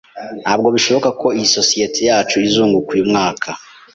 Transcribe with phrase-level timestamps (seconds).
[0.41, 3.49] Ntabwo bishoboka ko isosiyete yacu izunguka uyu mwaka.